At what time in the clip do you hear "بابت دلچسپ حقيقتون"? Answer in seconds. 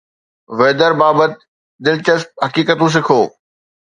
1.01-2.89